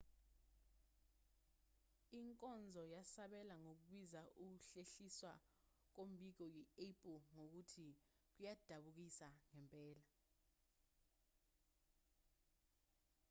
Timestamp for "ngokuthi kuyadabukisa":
7.35-9.27